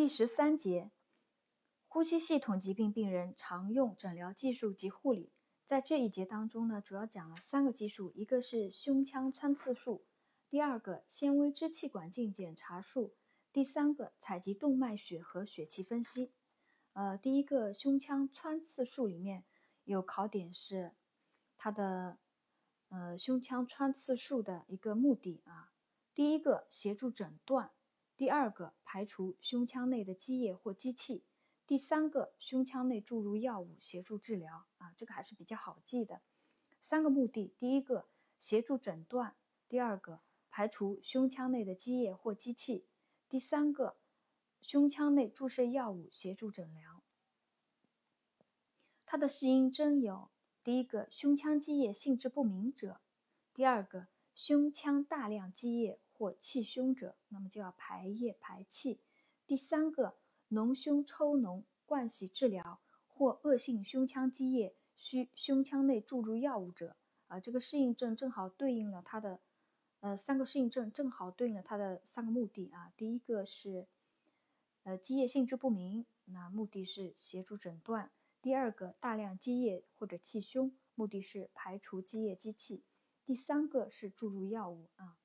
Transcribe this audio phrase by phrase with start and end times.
[0.00, 0.90] 第十三节，
[1.86, 5.30] 呼吸系统疾病病人常用诊疗技术及护理。
[5.66, 10.06] 在这一节当中呢，主要讲了三个技术，一个是胸腔穿刺术，
[10.48, 13.12] 第二个纤维支气管镜检查术，
[13.52, 16.32] 第三个采集动脉血和血气分析。
[16.94, 19.44] 呃，第一个胸腔穿刺术里面
[19.84, 20.94] 有考点是
[21.58, 22.16] 它的
[22.88, 25.74] 呃胸腔穿刺术的一个目的啊，
[26.14, 27.72] 第一个协助诊断。
[28.20, 31.22] 第二个，排除胸腔内的积液或积气；
[31.66, 34.66] 第三个，胸腔内注入药物协助治疗。
[34.76, 36.20] 啊，这个还是比较好记的。
[36.82, 39.36] 三个目的：第一个，协助诊断；
[39.70, 40.20] 第二个，
[40.50, 42.84] 排除胸腔内的积液或积气；
[43.26, 43.96] 第三个，
[44.60, 47.02] 胸腔内注射药物协助诊疗。
[49.06, 50.30] 它的适应症有：
[50.62, 53.00] 第一个，胸腔积液性质不明者；
[53.54, 55.98] 第二个，胸腔大量积液。
[56.20, 59.00] 或气胸者，那么就要排液排气。
[59.46, 60.18] 第三个，
[60.50, 66.94] 脓胸抽脓灌洗治疗或恶性胸腔积液需胸腔内注入药物者，
[67.28, 69.40] 啊，这个适应症正好对应了它的，
[70.00, 72.92] 呃，三个适应症正好对应了它的三个目的啊。
[72.98, 73.88] 第一个是，
[74.82, 78.10] 呃，积液性质不明，那目的是协助诊断；
[78.42, 82.82] 第二个，大量积液或者气胸，目的是排除积液积气；
[83.24, 85.16] 第三个是注入药物啊。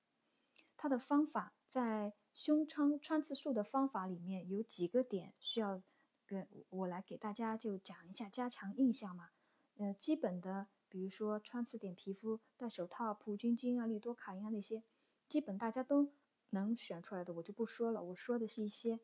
[0.86, 5.81] 它的方法在胸腔穿刺术的方法里面有几个点需要
[6.27, 9.31] 跟我来给大家就讲一下，加强印象嘛。
[9.77, 14.83] 呃，基本的，比如说穿刺点皮肤、戴手套、普菌菌啊、利多卡因啊那些，
[15.27, 16.14] 基本大家都
[16.52, 18.03] 能选出来的，我就不说了。
[18.03, 18.99] 我说的是一些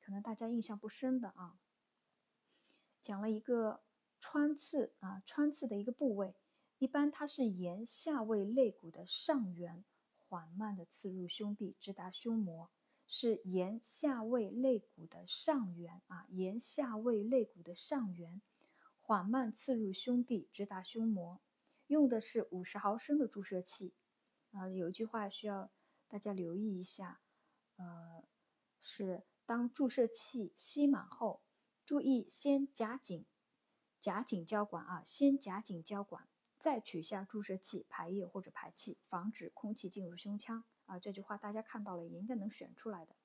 [0.00, 1.58] 可能大家印象不深的啊。
[3.02, 3.82] 讲了一个
[4.20, 6.36] 穿刺啊，穿刺的一个部位，
[6.78, 9.84] 一般它是沿下位肋骨的上缘。
[10.28, 12.70] 缓慢地刺入胸壁，直达胸膜，
[13.06, 18.42] 是沿下位肋骨的上缘啊，沿下位肋骨的上缘，
[19.00, 21.40] 缓慢刺入胸壁，直达胸膜。
[21.86, 23.94] 用的是五十毫升的注射器
[24.52, 24.68] 啊。
[24.68, 25.70] 有一句话需要
[26.06, 27.22] 大家留意一下，
[27.76, 28.22] 呃，
[28.78, 31.40] 是当注射器吸满后，
[31.86, 33.24] 注意先夹紧，
[33.98, 36.28] 夹紧胶管啊，先夹紧胶管。
[36.68, 40.98] 再取下注射器排液或者排气，防止空气进入胸腔啊。
[40.98, 43.16] 这句话大家看到了也应该能选出来的。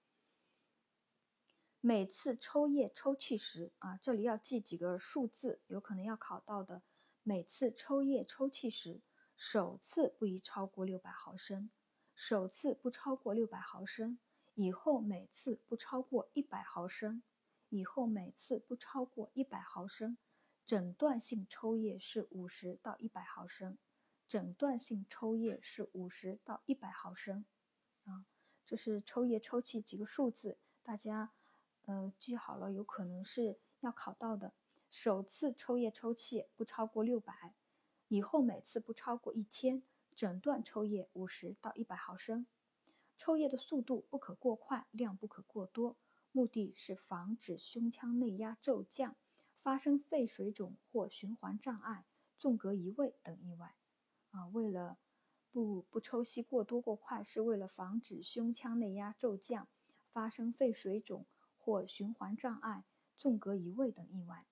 [1.81, 6.84] 每次抽液抽气时啊，这里要记几个数字，有可能要考到的。
[7.22, 9.02] 每次抽液抽气时，
[9.36, 11.70] 首次不宜超过六百毫升，
[12.16, 14.20] 首次不超过六百毫升，
[14.54, 17.22] 以后每次不超过一百毫升，
[17.68, 20.18] 以后每次不超过一百毫升。
[20.66, 23.78] 诊断性抽液是五十到一百毫升，
[24.28, 27.44] 诊断性抽液是五十到一百毫升，
[28.06, 28.25] 啊，
[28.66, 31.34] 这是抽液抽气几个数字，大家
[31.85, 34.53] 呃记好了，有可能是要考到的。
[34.90, 37.53] 首次抽液抽气不超过六百，
[38.07, 39.84] 以后每次不超过一千，
[40.16, 42.45] 诊断抽液五十到一百毫升，
[43.18, 45.97] 抽液的速度不可过快，量不可过多，
[46.31, 49.18] 目的是防止胸腔内压骤降。
[49.63, 52.06] 发生肺水肿或循环障碍、
[52.38, 53.78] 纵隔移位等意外，
[54.31, 54.97] 啊，为了
[55.50, 59.69] 不不抽吸过多过快，是为了防止胸腔内压骤降、
[60.12, 61.25] 发生肺水肿
[61.57, 62.84] 或循环障碍、
[63.18, 64.46] 纵隔移位等意外。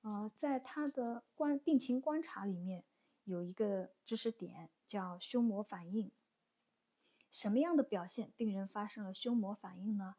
[0.00, 2.86] 呃，在他的观病情观察里面
[3.24, 6.10] 有一个知识点叫胸膜反应。
[7.30, 10.16] 什么样的表现，病人发生了胸膜反应呢？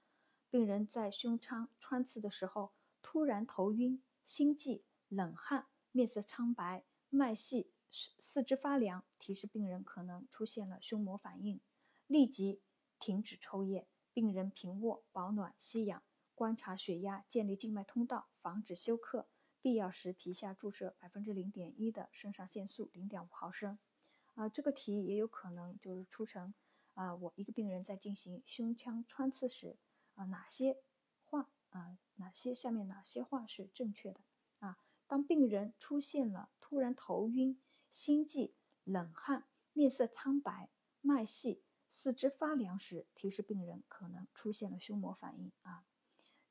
[0.51, 2.73] 病人在胸腔穿刺的时候。
[3.01, 11.59] 突然头晕、心悸、冷汗、面色苍白、脉细、四四肢发凉，提示病人可能出现了胸膜反应，
[12.07, 12.61] 立即
[12.99, 16.03] 停止抽液，病人平卧保暖吸氧，
[16.35, 19.27] 观察血压，建立静脉通道，防止休克，
[19.61, 23.79] 必要时皮下注射百分之零点一的肾上腺素零点五毫升。
[24.35, 26.53] 啊，这个题也有可能就是出成
[26.93, 29.77] 啊，我一个病人在进行胸腔穿刺时
[30.13, 30.77] 啊，哪些
[31.69, 31.98] 啊？
[32.16, 34.19] 哪些下面哪些话是正确的
[34.60, 34.77] 啊？
[35.07, 40.69] 当病人出现了突然头晕、心悸、冷汗、面色苍白、
[41.01, 45.86] 脉细、四肢发凉时，提示病人可能出现了胸膜反应啊。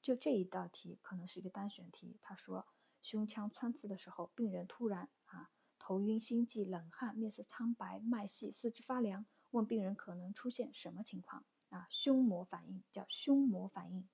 [0.01, 2.19] 就这一道题可能是一个单选题。
[2.23, 2.67] 他说
[3.03, 11.87] 胸腔穿刺的时候，病人突然啊头晕、心悸、冷汗、面色苍白、脉细、四肢发凉，问病人可能出现什么情况啊？
[11.91, 14.09] 胸膜反应叫胸膜反应。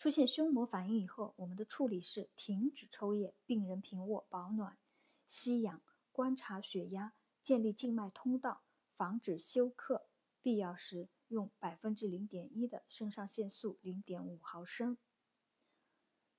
[0.00, 4.78] 出现胸膜反应以后，我们的处理是停止抽液，病人平卧保暖，
[5.26, 7.12] 吸氧，观察血压，
[7.42, 8.62] 建立静脉通道，
[8.94, 10.08] 防止休克，
[10.40, 14.96] 必要时用百分之零点一的肾上腺素零点五毫升。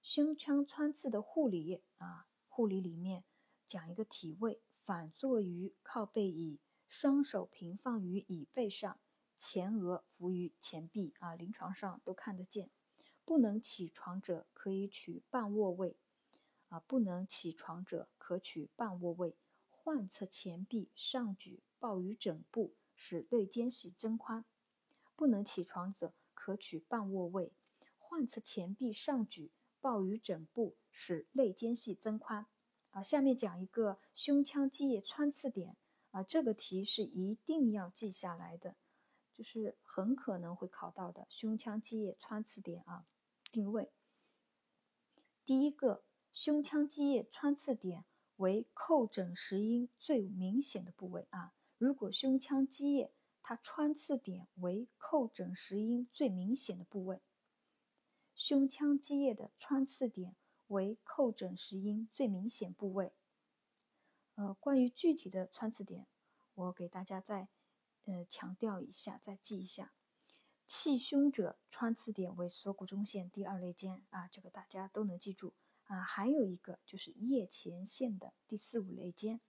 [0.02, 3.26] 胸腔穿刺的护理啊，护理里面
[3.68, 9.00] 讲一个体位，反坐于靠背椅，双手平放于椅背上，
[9.36, 12.72] 前额伏于前臂啊，临床上都看得见。
[13.32, 15.96] 不能起床者可以取半卧位
[16.68, 19.38] 啊，不能起床者可取半卧位，
[19.70, 24.44] 患侧前臂上举，抱于枕部，使肋间隙增宽。
[25.16, 27.54] 不能起床者可取半卧位，
[27.98, 29.54] 患侧前臂上举。
[29.80, 32.48] 抱于枕部，使肋间隙增宽。
[32.90, 35.78] 啊，下面讲一个胸腔积液穿刺点。
[36.10, 38.76] 啊，这个题是一定要记下来的，
[39.32, 43.06] 就是很可能会考到的胸腔积液穿刺点啊。
[43.52, 43.92] 定位：
[45.46, 48.06] 第一个，胸腔积液穿刺点
[48.38, 51.54] 为叩诊时音最明显的部位啊。
[51.78, 53.12] 如果胸腔积液
[53.44, 57.22] 它穿刺点为叩诊时音最明显的部位。
[58.34, 60.36] 胸腔积液的穿刺点
[60.68, 63.14] 为叩诊时音最明显部位。
[64.36, 66.08] 呃，关于具体的穿刺点，
[66.54, 67.50] 我给大家再
[68.06, 69.94] 呃强调一下，再记一下。
[70.74, 75.52] 气胸者穿刺点为锁骨中线第二肋间啊，这个大家都能记住
[75.84, 76.00] 啊。
[76.02, 79.42] 还有一个就是腋前线的第四五肋间。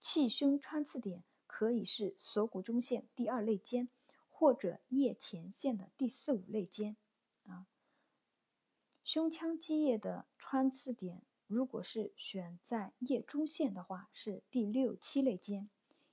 [0.00, 3.90] 气胸穿刺点可以是锁骨中线第二肋间，
[4.30, 6.96] 或者腋前线的第四五肋间
[7.44, 7.66] 啊。
[9.04, 15.68] 胸腔积液的穿刺点，如果是选在腋中线的话，是第六七肋间；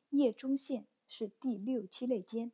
[0.09, 2.51] 腋中线是第六七肋间；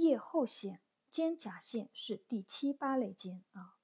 [0.00, 0.80] 腋后线、
[1.10, 3.76] 肩胛线是第七八肋间啊。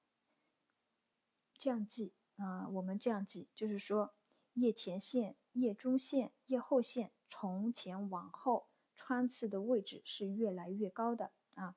[1.53, 4.15] 这样记啊，我们这样记，就是说
[4.53, 11.75] 腋前线、腋中线、腋后线从前往后穿刺的位置是越来越高的啊。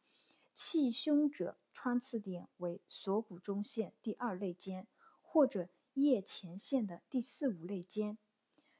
[0.55, 4.89] 气胸者穿刺点为锁骨中线第二肋间，
[5.21, 8.17] 或者腋前线的第四五肋间。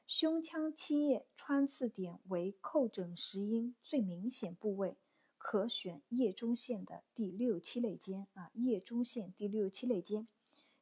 [0.07, 4.97] 胸腔积液穿刺点为叩枕石英最明显部位，
[5.43, 10.27] 可选腋中线的第六七肋间啊，腋中线第六七肋间。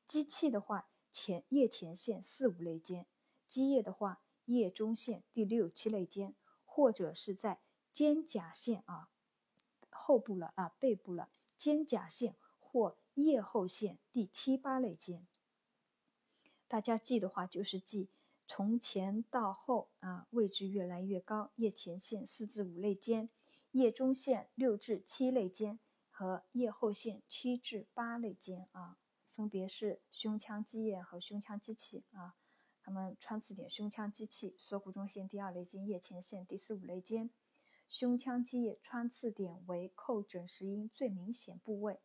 [0.06, 3.06] 积气的话，前腋前线四五肋间；
[3.48, 6.36] 积液的话，腋中线第六七肋间，
[6.66, 7.62] 或者是在
[7.94, 9.10] 肩胛线啊。
[9.90, 15.26] 后部了啊，背部了，肩胛线或腋后线第七八肋间。
[16.68, 18.10] 大家记的话就是记
[18.46, 21.52] 从前到后啊，位置越来越高。
[21.56, 23.30] 腋前线四至五肋间，
[23.72, 25.80] 腋中线六至七肋间
[26.10, 32.36] 和腋后线七至八肋间啊，分别是胸腔积液和胸腔积气啊。
[32.82, 37.30] 它们穿刺点：胸腔积气，锁骨中线第二肋间，腋前线第四五肋间。
[37.88, 42.00] 胸腔积液穿刺点为叩枕石英最明显部位，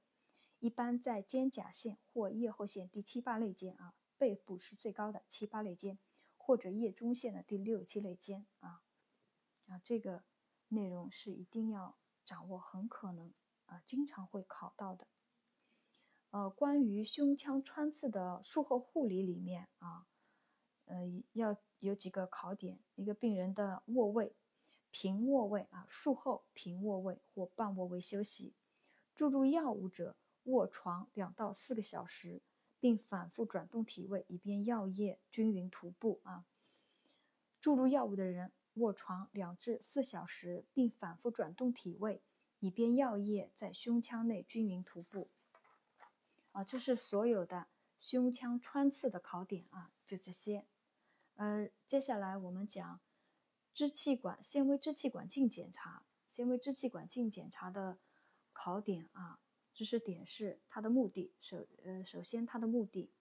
[0.58, 5.98] 一般在肩胛线或腋后线第七八肋间啊，背部是最高的七八肋间，
[6.36, 8.82] 或者腋中线的第六七肋间啊
[9.68, 10.24] 啊，这个
[10.74, 13.32] 内容是一定要掌握，很可能
[13.66, 15.06] 啊经常会考到的。
[16.30, 20.06] 呃，关于胸腔穿刺的术后护理里面啊，
[20.86, 20.96] 呃
[21.32, 24.34] 要有几个考点，一个病人的卧位。
[24.90, 28.54] 平卧位啊，术后平卧位或半卧位休息。
[29.12, 30.14] 注入药物者
[30.44, 32.40] 卧床两到四个小时，
[32.78, 36.44] 并反复转动体位，以便药液均匀涂布啊。
[37.60, 42.22] 注入药物的人卧床两至四小时，并反复转动体位，
[42.60, 45.30] 以便药液在胸腔内均匀涂布。
[46.52, 50.66] 啊，这是所有的胸腔穿刺的考点啊，就这些。
[51.36, 53.00] 呃，接下来我们讲。
[53.72, 57.98] 支气管纤维支气管镜检查，纤维支气管镜检查的
[58.52, 59.40] 考点啊，
[59.72, 61.34] 知识点是它的目的。
[61.40, 63.12] 首呃，首先它的目的，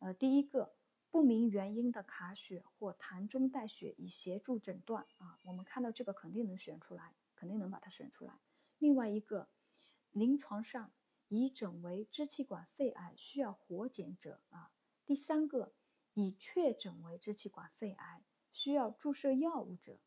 [0.00, 0.74] 呃，第一个
[1.16, 5.38] 不明原因的卡血或痰中带血，以协助诊断啊。
[5.44, 8.38] 我们看到这个肯定能选出来，肯定能把它选出来。
[8.76, 9.48] 另外一个，
[10.10, 10.92] 临床上
[11.28, 14.72] 已诊为支气管肺癌需要活检者啊。
[15.06, 15.72] 第三个，
[16.12, 18.22] 已确诊为支气管肺癌。
[18.52, 19.98] 需要注射药物者，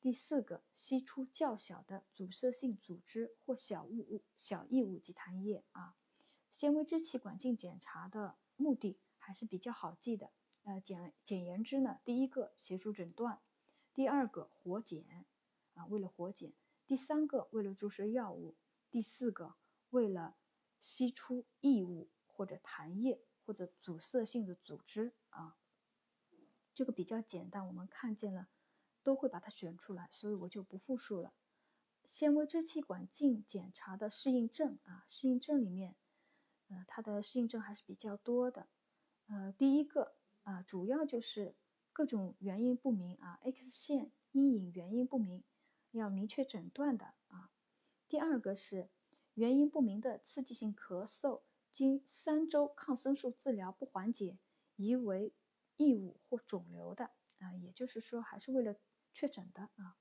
[0.00, 5.96] 第四个，析出较小的阻塞性组织或小物物、小异物及痰液啊。
[6.50, 10.30] 纤维支气管镜检查的目的还是比较好记的。
[10.64, 13.40] 呃，简简言之呢，第一个协助诊断，
[13.94, 15.26] 第二个活检
[15.74, 16.52] 啊，为了活检；
[16.86, 18.54] 第三个为了注射药物；
[18.90, 19.54] 第四个
[19.90, 20.36] 为了
[20.78, 25.56] 析出异物或者痰液或者阻塞性的组织啊。
[26.74, 28.48] 这个比较简单，我们看见了，
[29.02, 31.34] 都会把它选出来，所以我就不复述了。
[32.04, 35.96] 纤维支气管镜检查的适应症啊，适应症里面，
[36.68, 38.68] 呃，它的适应症还是比较多的。
[39.26, 41.54] 呃，第一个啊，主要就是
[41.92, 45.42] 各种原因不明啊，X 线阴影原因不明，
[45.92, 47.50] 要明确诊断的啊。
[48.06, 48.90] 第二个是
[49.34, 54.38] 原因不明的刺激性咳嗽，经三周抗生素治疗不缓解，
[54.76, 55.32] 疑为
[55.76, 58.76] 异物或肿瘤的啊，也就是说还是为了
[59.12, 59.96] 确诊的啊。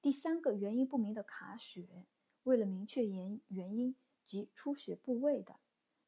[0.00, 2.06] 第三个原因不明的卡血，
[2.44, 5.58] 为了明确原原因及出血部位的。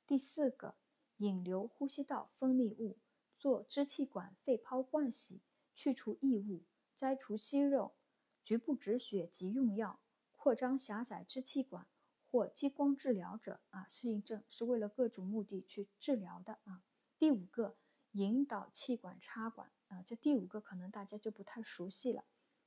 [0.06, 0.76] 第四个
[1.20, 2.98] 引流呼吸道分泌物，
[3.38, 5.42] 做支气管肺泡灌洗，
[5.74, 6.64] 去除异物，
[6.96, 7.94] 摘除息肉，
[8.42, 10.00] 局部止血及用药，
[10.32, 11.86] 扩张狭窄支气管
[12.30, 16.82] 或激光治疗者啊，适应症是为了各种目的去治疗的啊。
[17.18, 17.76] 第五个
[18.12, 22.24] 引导气管插管啊，这第五个可能大家就不太熟悉了。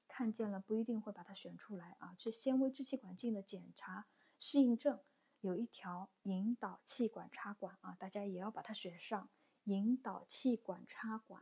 [0.08, 2.16] 看见了不一定会把它选出来啊！
[2.20, 4.06] 这纤维支气管镜的检查
[4.38, 5.00] 适应症
[5.44, 9.30] 有一条引导气管插管啊，大家也要把它选上。
[9.66, 11.42] 引导气管插管，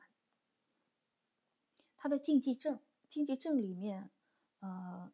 [1.96, 2.80] 它的禁忌症，
[3.10, 4.12] 禁忌症里面，
[4.60, 5.12] 呃，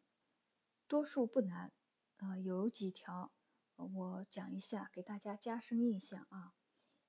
[0.86, 1.72] 多数不难，
[2.18, 3.32] 呃，有几条
[3.76, 6.54] 我讲一下，给大家加深印象啊。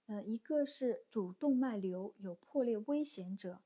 [0.06, 3.62] 呃，一个是主动脉瘤有破裂危险者，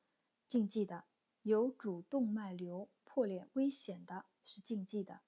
[0.48, 1.05] 禁忌的。
[1.43, 5.22] 有主动脉瘤破裂危险的是禁忌的。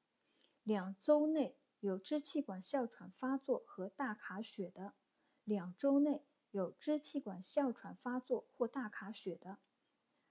[0.63, 4.95] 两周内有支气管哮喘发作和大卡血的，
[5.43, 9.59] 两周内有支气管哮喘发作或大卡血的，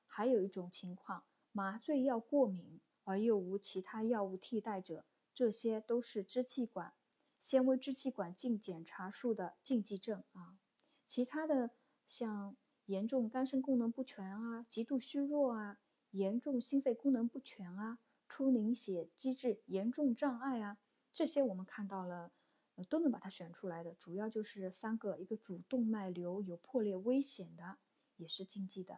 [0.05, 6.93] 还有一种情况，麻醉药过敏而又无其他药物替代者，这些都是支气管
[7.39, 10.59] 纤维支气管镜检查术的禁忌症啊。
[11.07, 11.71] 其他的
[12.07, 12.57] 像。
[12.87, 15.79] 严重肝肾功能不全啊，极度虚弱啊，
[16.11, 20.77] 严重心肺功能不全啊，出凝血机制严重障碍啊，
[21.15, 22.33] 这些我们看到了，
[22.75, 23.95] 呃，都能把它选出来的。
[23.95, 27.79] 主要就是三个：一个主动脉瘤有破裂危险的，
[28.17, 28.97] 也是禁忌的；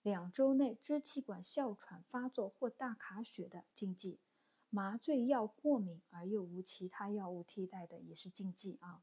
[0.00, 4.18] 两周内支气管哮喘发作或大卡血的禁忌；
[4.70, 9.02] 麻醉药过敏而又无其他药物替代的，也是禁忌啊。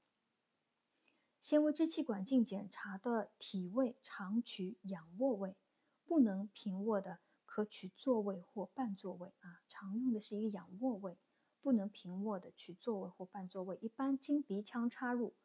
[1.40, 5.56] 纤维支气管镜检查的体位常取仰卧位，
[6.04, 9.62] 不能平卧的可取坐位或半坐位啊。
[9.68, 11.18] 常用的是一个仰卧位，
[11.62, 13.78] 不能平卧的取座位或半座位。
[13.82, 15.36] 一般经鼻腔插入，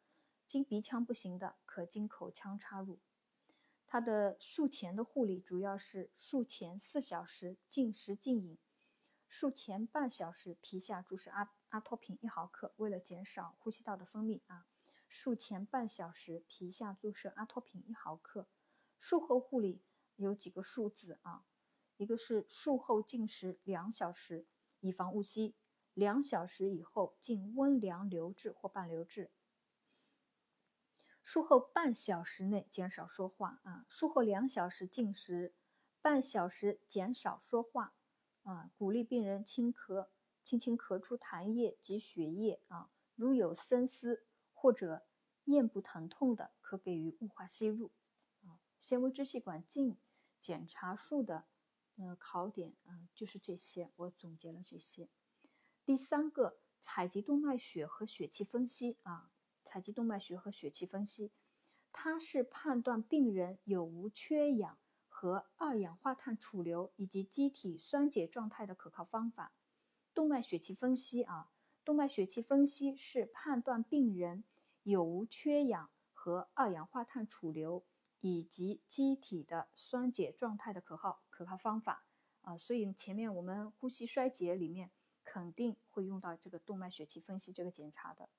[0.47, 2.99] 经鼻腔不行的可经口腔插入。
[3.87, 8.57] 它的术前的护理主要是术前四小时禁食禁饮，
[9.27, 14.65] 术前半小时皮下注射阿阿托品一毫克，为了减少呼吸道的分泌啊。
[15.07, 18.47] 术前半小时皮下注射阿托品一毫克，
[18.99, 19.83] 术后护理
[20.15, 21.45] 有几个数字啊？
[21.97, 24.47] 一个是术后禁食两小时，
[24.79, 25.53] 以防误吸；
[25.95, 29.31] 两小时以后进温凉流质或半流质。
[31.23, 35.55] 术后半小时内减少说话啊，术后两小时进食，
[35.99, 37.95] 半小时减少说话
[38.43, 40.09] 啊，鼓励病人轻咳，
[40.43, 44.27] 轻轻咳出痰液及血液啊，如有深思。
[44.57, 45.05] 或者
[45.43, 47.91] 咽部疼痛的，可给予雾化吸入。
[48.43, 49.99] 啊，纤维支气管镜
[50.39, 51.45] 检查术的
[51.97, 55.07] 呃考点啊，就是这些，我总结了这些。
[55.85, 59.29] 第三个，采集动脉血和血气分析啊，
[59.63, 61.31] 采集动脉血和血气分析，
[61.91, 69.53] 它是判断病人有无缺氧和二氧化碳储留以及机体酸碱状态的可靠方法。
[70.11, 71.51] 动脉血气分析啊，
[71.83, 74.43] 动脉血气分析是判断病人。
[74.81, 77.83] 有无缺氧和二氧化碳储留
[78.21, 82.05] 以及机体的酸碱状态的可靠可靠方法
[82.41, 84.91] 啊，所以前面我们呼吸衰竭里面
[85.35, 88.29] 肯定会用到这个动脉血气分析这个检查的，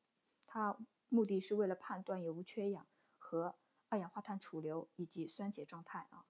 [0.47, 0.79] 它
[1.11, 2.87] 目的是为了判断有无缺氧
[3.19, 3.55] 和
[3.91, 6.25] 二氧化碳储留以及酸碱状态啊。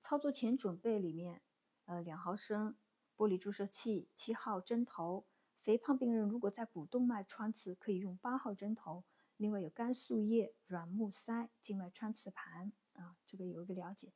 [0.00, 1.42] 操作前准备里面，
[1.86, 2.76] 呃，两毫升
[3.16, 5.26] 玻璃注射器，七号针头。
[5.56, 9.02] 肥胖病人如果在股动脉穿刺，可以用八号针头。
[9.36, 14.12] 另外有肝素液、软木塞、静脉穿刺盘啊，这个有一个了解。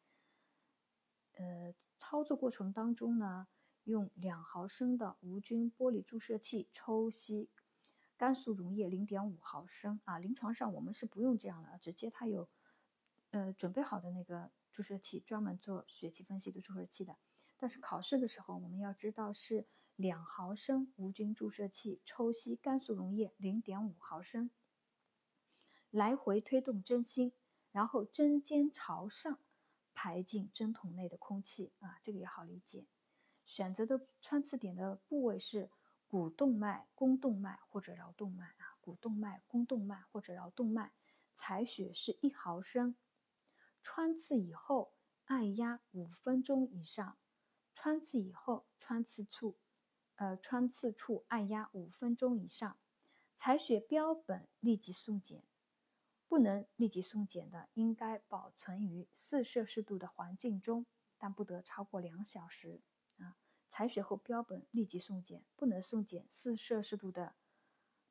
[1.33, 3.49] 呃，操作过程当中呢，
[3.85, 7.49] 用两毫升的无菌玻璃注射器抽吸
[8.17, 10.19] 肝素溶液零点五毫升啊。
[10.19, 12.49] 临床上我们是不用这样的，直接它有
[13.31, 17.17] 呃准备好的那个注射器，专门做血气分析的注射器的。
[17.57, 19.67] 但是考试的时候，我们要知道是。
[19.97, 24.51] 两毫升无菌注射器抽吸肝素溶液零点五毫升，
[25.91, 27.35] 来回推动针芯，
[27.71, 29.39] 然后针尖朝上
[29.93, 32.87] 排进针筒内的空气啊，这个也好理解。
[33.45, 35.71] 选择的穿刺点的部位是
[36.07, 40.93] 股动脉、肱动脉或者桡动脉啊，股动脉、肱动脉或者桡动脉，
[41.35, 42.97] 采血是一毫升。
[43.83, 44.95] 穿刺以后
[45.25, 47.17] 按压五分钟以上。
[47.75, 49.57] 穿刺以后，穿刺处，
[50.17, 52.79] 呃，穿刺处按压五分钟以上。
[53.35, 55.43] 采血标本立即送检，
[56.29, 60.85] 不能立即送检的，应该保存于四摄氏度的环境中，
[61.17, 62.83] 但不得超过两小时。
[63.19, 63.37] 啊，
[63.69, 67.37] 采血后标本立即送检，不能送检四摄氏度的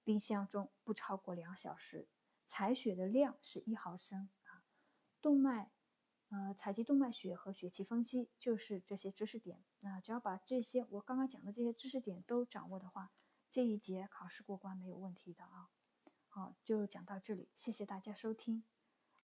[0.04, 2.08] 冰箱中，不超过两小时。
[2.48, 4.30] 采血的量是一毫升。
[4.44, 4.64] 啊，
[5.22, 5.72] 动脉。
[6.30, 9.66] 呃，采集动脉血和血气分析就是这些知识点。
[9.82, 13.12] 那只要把这些我刚刚讲的这些知识点都掌握的话，
[13.50, 15.70] 这一节考试过关没有问题的啊。
[16.28, 18.64] 好，就讲到这里，谢谢大家收听。